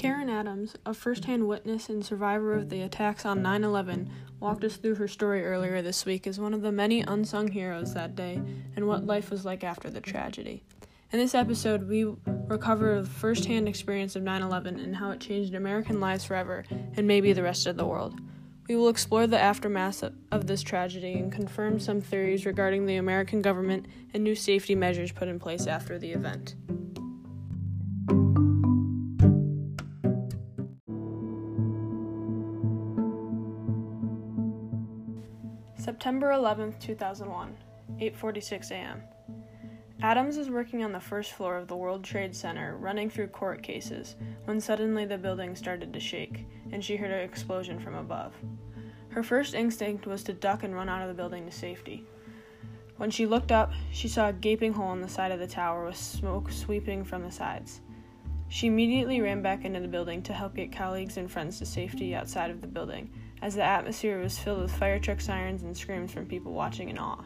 [0.00, 4.10] Karen Adams, a first hand witness and survivor of the attacks on 9 11,
[4.40, 7.92] walked us through her story earlier this week as one of the many unsung heroes
[7.92, 8.40] that day
[8.76, 10.64] and what life was like after the tragedy.
[11.12, 12.06] In this episode, we
[12.46, 17.06] recover the firsthand experience of 9 11 and how it changed American lives forever and
[17.06, 18.18] maybe the rest of the world.
[18.68, 23.42] We will explore the aftermath of this tragedy and confirm some theories regarding the American
[23.42, 26.54] government and new safety measures put in place after the event.
[35.80, 37.56] September 11, 2001,
[37.98, 39.02] 8:46 a.m.
[40.02, 43.62] Adams is working on the first floor of the World Trade Center, running through court
[43.62, 48.34] cases, when suddenly the building started to shake, and she heard an explosion from above.
[49.08, 52.04] Her first instinct was to duck and run out of the building to safety.
[52.98, 55.86] When she looked up, she saw a gaping hole in the side of the tower
[55.86, 57.80] with smoke sweeping from the sides.
[58.48, 62.14] She immediately ran back into the building to help get colleagues and friends to safety
[62.14, 63.10] outside of the building,
[63.42, 66.98] as the atmosphere was filled with fire truck sirens and screams from people watching in
[66.98, 67.24] awe.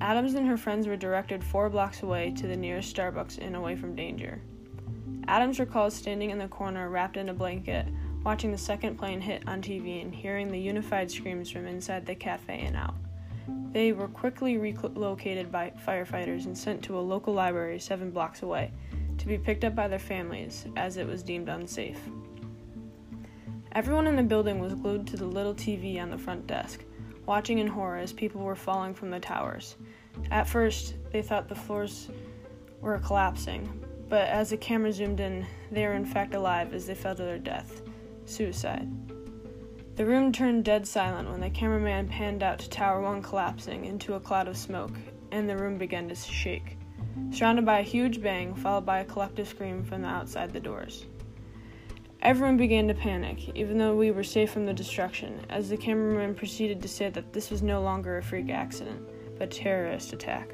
[0.00, 3.76] Adams and her friends were directed four blocks away to the nearest Starbucks and away
[3.76, 4.40] from danger.
[5.28, 7.86] Adams recalls standing in the corner wrapped in a blanket,
[8.24, 12.14] watching the second plane hit on TV and hearing the unified screams from inside the
[12.14, 12.94] cafe and out.
[13.72, 18.72] They were quickly relocated by firefighters and sent to a local library seven blocks away
[19.18, 22.00] to be picked up by their families as it was deemed unsafe.
[23.72, 26.84] Everyone in the building was glued to the little TV on the front desk
[27.26, 29.76] watching in horror as people were falling from the towers.
[30.32, 32.08] At first, they thought the floors
[32.80, 33.68] were collapsing,
[34.08, 37.22] but as the camera zoomed in, they were in fact alive as they fell to
[37.22, 37.82] their death
[38.24, 38.88] suicide.
[39.94, 44.14] The room turned dead silent when the cameraman panned out to Tower 1 collapsing into
[44.14, 44.96] a cloud of smoke,
[45.30, 46.76] and the room began to shake,
[47.30, 51.06] surrounded by a huge bang, followed by a collective scream from the outside the doors.
[52.22, 56.34] Everyone began to panic, even though we were safe from the destruction, as the cameraman
[56.34, 59.08] proceeded to say that this was no longer a freak accident,
[59.38, 60.50] but a terrorist attack.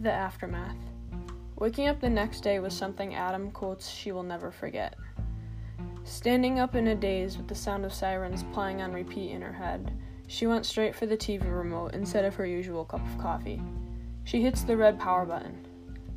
[0.00, 0.78] The aftermath.
[1.56, 4.94] Waking up the next day was something Adam quotes she will never forget.
[6.04, 9.52] Standing up in a daze with the sound of sirens playing on repeat in her
[9.52, 9.92] head,
[10.26, 13.62] she went straight for the TV remote instead of her usual cup of coffee.
[14.24, 15.66] She hits the red power button.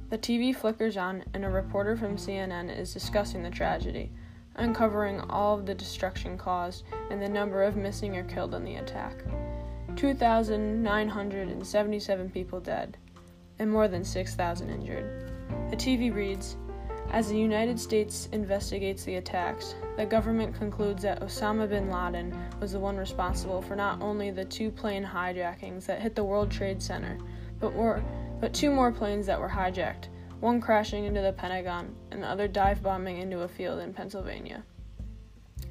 [0.09, 4.11] The TV flickers on, and a reporter from CNN is discussing the tragedy,
[4.55, 8.75] uncovering all of the destruction caused and the number of missing or killed in the
[8.75, 9.23] attack
[9.95, 12.97] 2,977 people dead,
[13.59, 15.31] and more than 6,000 injured.
[15.71, 16.55] The TV reads
[17.11, 22.73] As the United States investigates the attacks, the government concludes that Osama bin Laden was
[22.73, 26.81] the one responsible for not only the two plane hijackings that hit the World Trade
[26.81, 27.17] Center,
[27.59, 27.73] but
[28.41, 30.09] but two more planes that were hijacked,
[30.41, 34.63] one crashing into the Pentagon and the other dive bombing into a field in Pennsylvania.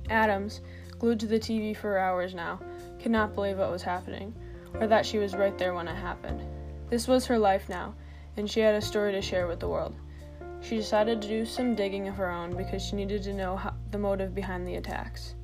[0.08, 0.62] Adams,
[0.98, 2.58] glued to the TV for hours now,
[3.00, 4.34] could not believe what was happening,
[4.80, 6.40] or that she was right there when it happened.
[6.88, 7.94] This was her life now,
[8.38, 9.94] and she had a story to share with the world.
[10.68, 13.72] She decided to do some digging of her own because she needed to know how,
[13.92, 15.36] the motive behind the attacks.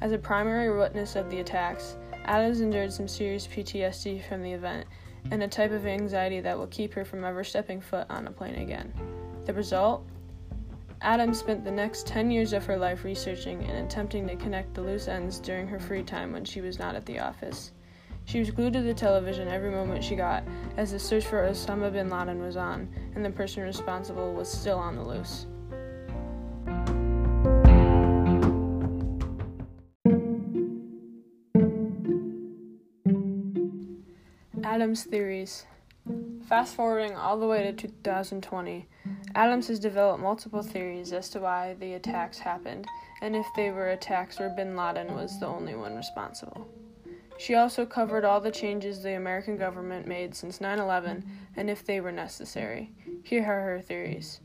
[0.00, 1.96] As a primary witness of the attacks,
[2.26, 4.86] Adams endured some serious PTSD from the event
[5.32, 8.30] and a type of anxiety that will keep her from ever stepping foot on a
[8.30, 8.92] plane again.
[9.46, 10.06] The result?
[11.00, 14.82] Adams spent the next 10 years of her life researching and attempting to connect the
[14.82, 17.72] loose ends during her free time when she was not at the office.
[18.24, 20.44] She was glued to the television every moment she got,
[20.76, 24.78] as the search for Osama bin Laden was on, and the person responsible was still
[24.78, 25.46] on the loose.
[34.64, 35.66] Adams' theories.
[36.48, 38.88] Fast forwarding all the way to 2020,
[39.34, 42.86] Adams has developed multiple theories as to why the attacks happened
[43.22, 46.68] and if they were attacks or bin Laden was the only one responsible.
[47.42, 51.24] She also covered all the changes the American government made since 9 11
[51.56, 52.92] and if they were necessary.
[53.24, 54.38] Here are her theories.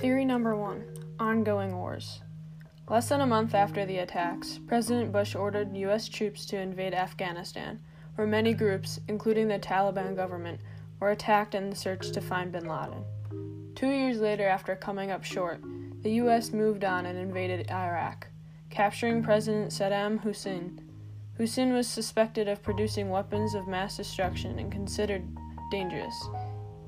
[0.00, 0.84] Theory number one
[1.20, 2.22] Ongoing wars.
[2.88, 6.08] Less than a month after the attacks, President Bush ordered U.S.
[6.08, 7.78] troops to invade Afghanistan,
[8.16, 10.58] where many groups, including the Taliban government,
[11.00, 13.04] were attacked in the search to find bin Laden.
[13.74, 15.60] Two years later, after coming up short,
[16.02, 16.52] the U.S.
[16.52, 18.28] moved on and invaded Iraq,
[18.70, 20.80] capturing President Saddam Hussein.
[21.36, 25.22] Hussein was suspected of producing weapons of mass destruction and considered
[25.70, 26.14] dangerous.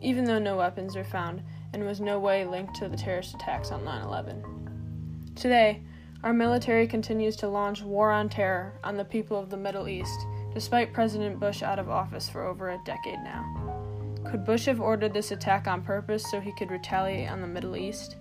[0.01, 1.43] Even though no weapons were found,
[1.73, 5.33] and was no way linked to the terrorist attacks on 9 11.
[5.37, 5.83] Today,
[6.23, 10.27] our military continues to launch war on terror on the people of the Middle East,
[10.53, 13.80] despite President Bush out of office for over a decade now.
[14.25, 17.77] Could Bush have ordered this attack on purpose so he could retaliate on the Middle
[17.77, 18.17] East?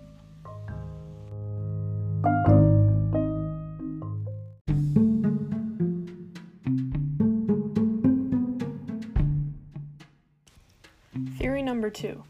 [11.37, 12.23] Theory number two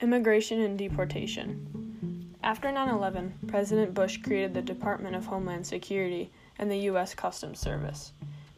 [0.00, 2.34] Immigration and Deportation.
[2.42, 7.14] After 9 11, President Bush created the Department of Homeland Security and the U.S.
[7.14, 8.12] Customs Service.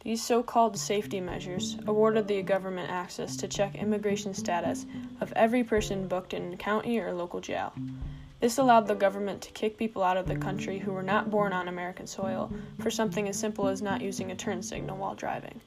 [0.06, 4.87] These so called safety measures awarded the government access to check immigration status
[5.20, 7.73] of every person booked in county or local jail.
[8.38, 11.53] This allowed the government to kick people out of the country who were not born
[11.53, 15.61] on American soil for something as simple as not using a turn signal while driving.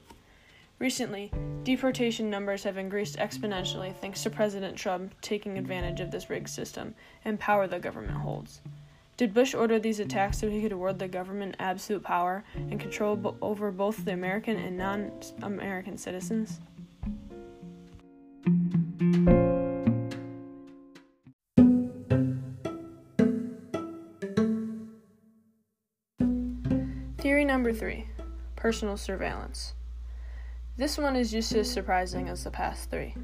[0.78, 1.30] Recently,
[1.62, 6.94] deportation numbers have increased exponentially thanks to President Trump taking advantage of this rigged system
[7.26, 8.62] and power the government holds.
[9.20, 13.16] Did Bush order these attacks so he could award the government absolute power and control
[13.16, 15.12] bo- over both the American and non
[15.42, 16.58] American citizens?
[27.18, 28.06] Theory number three
[28.56, 29.74] personal surveillance.
[30.78, 33.14] This one is just as surprising as the past three.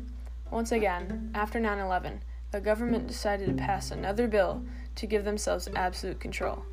[0.51, 2.21] Once again, after 9 11,
[2.51, 4.63] the government decided to pass another bill
[4.97, 6.65] to give themselves absolute control.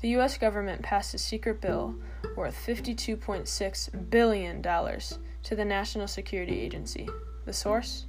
[0.00, 0.36] The U.S.
[0.36, 1.94] government passed a secret bill
[2.36, 7.08] worth $52.6 billion to the National Security Agency.
[7.46, 8.06] The source?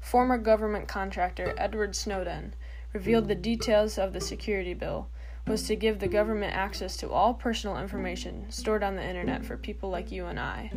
[0.00, 2.54] Former government contractor Edward Snowden
[2.92, 5.08] revealed the details of the security bill
[5.46, 9.56] was to give the government access to all personal information stored on the internet for
[9.56, 10.70] people like you and I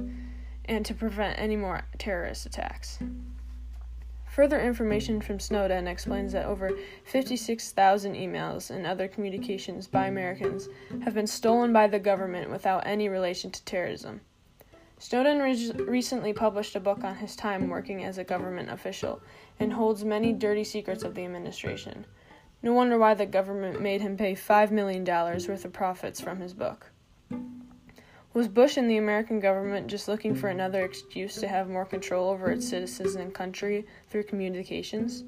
[0.65, 2.99] and to prevent any more terrorist attacks.
[4.31, 6.71] Further information from Snowden explains that over
[7.03, 10.69] 56,000 emails and other communications by Americans
[11.03, 14.21] have been stolen by the government without any relation to terrorism.
[14.99, 19.21] Snowden re- recently published a book on his time working as a government official
[19.59, 22.05] and holds many dirty secrets of the administration.
[22.63, 26.53] No wonder why the government made him pay $5 million worth of profits from his
[26.53, 26.89] book.
[28.33, 32.29] Was Bush and the American government just looking for another excuse to have more control
[32.29, 35.25] over its citizens and country through communications?